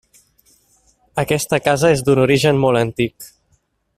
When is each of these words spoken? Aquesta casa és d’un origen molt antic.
Aquesta 1.23 1.59
casa 1.67 1.93
és 1.97 2.03
d’un 2.09 2.23
origen 2.25 2.65
molt 2.65 2.83
antic. 2.83 3.31